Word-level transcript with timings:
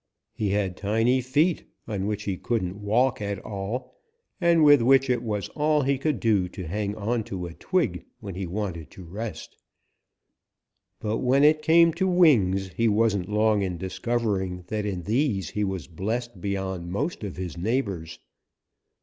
He 0.33 0.49
had 0.49 0.75
tiny 0.77 1.21
feet 1.21 1.65
on 1.87 2.07
which 2.07 2.23
he 2.23 2.35
couldn't 2.35 2.81
walk 2.81 3.21
at 3.21 3.37
all, 3.37 3.93
and 4.41 4.63
with 4.63 4.81
which 4.81 5.11
it 5.11 5.21
was 5.21 5.47
all 5.49 5.83
he 5.83 5.99
could 5.99 6.19
do 6.19 6.49
to 6.49 6.65
hang 6.67 6.95
on 6.95 7.23
to 7.25 7.45
a 7.45 7.53
twig 7.53 8.03
when 8.19 8.33
he 8.33 8.47
wanted 8.47 8.89
to 8.89 9.03
rest. 9.03 9.57
But 10.99 11.17
when 11.17 11.43
it 11.43 11.61
came 11.61 11.93
to 11.93 12.07
wings, 12.07 12.69
he 12.69 12.87
wasn't 12.87 13.29
long 13.29 13.61
in 13.61 13.77
discovering 13.77 14.63
that 14.69 14.87
in 14.87 15.03
these 15.03 15.51
he 15.51 15.63
was 15.63 15.85
blessed 15.87 16.41
beyond 16.41 16.91
most 16.91 17.23
of 17.23 17.37
his 17.37 17.55
neighbors. 17.55 18.17